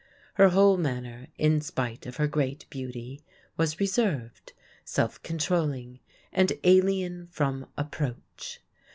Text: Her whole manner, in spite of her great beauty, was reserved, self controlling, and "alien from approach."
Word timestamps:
Her 0.33 0.49
whole 0.49 0.77
manner, 0.77 1.27
in 1.37 1.61
spite 1.61 2.07
of 2.07 2.15
her 2.15 2.25
great 2.25 2.65
beauty, 2.71 3.21
was 3.55 3.79
reserved, 3.79 4.53
self 4.83 5.21
controlling, 5.21 5.99
and 6.33 6.51
"alien 6.63 7.27
from 7.27 7.67
approach." 7.77 8.61